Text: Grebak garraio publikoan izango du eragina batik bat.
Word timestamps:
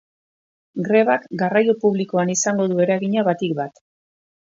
Grebak 0.85 1.27
garraio 1.41 1.75
publikoan 1.83 2.31
izango 2.37 2.65
du 2.73 2.81
eragina 2.87 3.25
batik 3.29 3.55
bat. 3.61 3.79